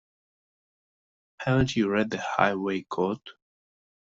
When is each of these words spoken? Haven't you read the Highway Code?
Haven't 1.41 1.75
you 1.75 1.87
read 1.87 2.09
the 2.09 2.17
Highway 2.19 2.87
Code? 2.89 3.21